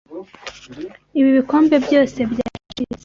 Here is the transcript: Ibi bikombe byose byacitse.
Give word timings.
Ibi 1.19 1.29
bikombe 1.37 1.75
byose 1.85 2.19
byacitse. 2.31 2.97